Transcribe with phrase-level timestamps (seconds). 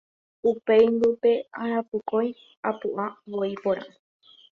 [0.51, 2.31] Upéingo pe arapokõi
[2.69, 3.05] apu'ã
[3.37, 3.85] voi porã.